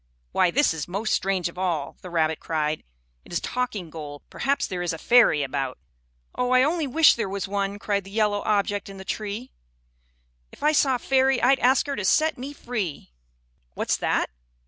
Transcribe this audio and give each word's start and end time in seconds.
"Why, 0.31 0.49
this 0.49 0.73
is 0.73 0.87
most 0.87 1.13
strange 1.13 1.47
of 1.47 1.59
all!" 1.59 1.95
the 2.01 2.09
rabbit 2.09 2.39
cried. 2.39 2.83
"It 3.23 3.31
is 3.31 3.39
talking 3.39 3.91
gold. 3.91 4.23
Perhaps 4.31 4.65
there 4.65 4.81
is 4.81 4.93
a 4.93 4.97
fairy 4.97 5.43
about." 5.43 5.77
"Oh, 6.33 6.49
I 6.49 6.63
only 6.63 6.87
wish 6.87 7.13
there 7.13 7.29
was 7.29 7.47
one!" 7.47 7.77
cried 7.77 8.03
the 8.05 8.09
yellow 8.09 8.41
object 8.43 8.89
in 8.89 8.97
the 8.97 9.05
tree. 9.05 9.51
"If 10.51 10.63
I 10.63 10.71
saw 10.71 10.95
a 10.95 10.97
fairy 10.97 11.39
I'd 11.39 11.59
ask 11.59 11.85
her 11.85 11.95
to 11.95 12.03
set 12.03 12.35
me 12.35 12.51
free." 12.51 13.11
"What's 13.75 13.95
that? 13.97 14.31